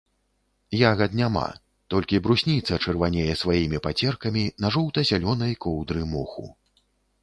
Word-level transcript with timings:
Ягад 0.91 1.11
няма, 1.19 1.43
толькі 1.95 2.21
брусніца 2.29 2.81
чырванее 2.87 3.29
сваімі 3.45 3.85
пацеркамі 3.87 4.43
на 4.65 4.77
жоўта-зялёнай 4.77 5.57
коўдры 5.65 6.01
моху. 6.17 6.53